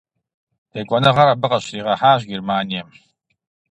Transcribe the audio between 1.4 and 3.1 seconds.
къыщригъэхьащ Германием.